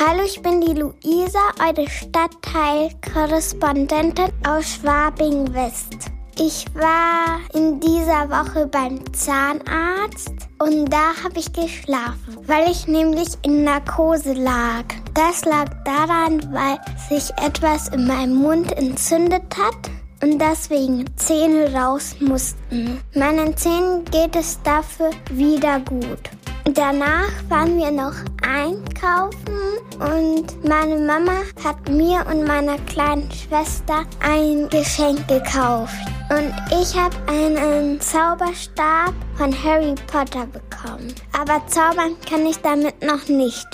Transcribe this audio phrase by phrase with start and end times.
[0.00, 5.96] Hallo, ich bin die Luisa, eure Stadtteilkorrespondentin aus Schwabing West.
[6.38, 13.30] Ich war in dieser Woche beim Zahnarzt und da habe ich geschlafen, weil ich nämlich
[13.42, 14.84] in Narkose lag.
[15.14, 16.78] Das lag daran, weil
[17.08, 19.90] sich etwas in meinem Mund entzündet hat
[20.22, 23.02] und deswegen Zähne raus mussten.
[23.16, 26.30] Meinen Zähnen geht es dafür wieder gut.
[26.74, 28.12] Danach waren wir noch
[28.42, 29.56] einkaufen
[29.98, 35.94] und meine Mama hat mir und meiner kleinen Schwester ein Geschenk gekauft.
[36.28, 41.14] Und ich habe einen Zauberstab von Harry Potter bekommen.
[41.32, 43.66] Aber zaubern kann ich damit noch nicht.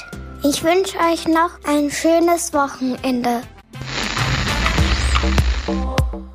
[0.44, 3.40] Ich wünsche euch noch ein schönes Wochenende.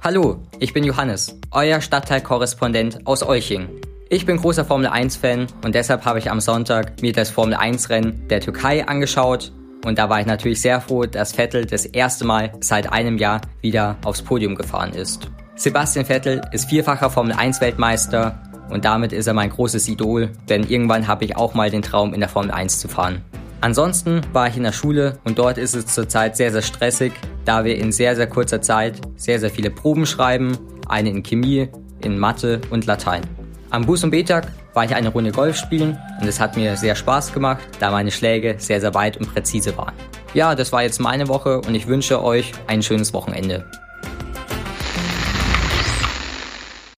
[0.03, 3.69] Hallo, ich bin Johannes, euer Stadtteilkorrespondent aus Euching.
[4.11, 8.27] Ich bin großer Formel 1-Fan und deshalb habe ich am Sonntag mir das Formel 1-Rennen
[8.27, 9.51] der Türkei angeschaut.
[9.85, 13.41] Und da war ich natürlich sehr froh, dass Vettel das erste Mal seit einem Jahr
[13.61, 15.29] wieder aufs Podium gefahren ist.
[15.55, 21.07] Sebastian Vettel ist vierfacher Formel 1-Weltmeister und damit ist er mein großes Idol, denn irgendwann
[21.07, 23.21] habe ich auch mal den Traum, in der Formel 1 zu fahren.
[23.61, 27.13] Ansonsten war ich in der Schule und dort ist es zurzeit sehr, sehr stressig,
[27.45, 31.69] da wir in sehr, sehr kurzer Zeit sehr, sehr viele Proben schreiben, eine in Chemie,
[32.01, 33.21] in Mathe und Latein.
[33.71, 36.95] Am Bus- und B-Tag war ich eine Runde Golf spielen und es hat mir sehr
[36.95, 39.93] Spaß gemacht, da meine Schläge sehr, sehr weit und präzise waren.
[40.33, 43.65] Ja, das war jetzt meine Woche und ich wünsche euch ein schönes Wochenende.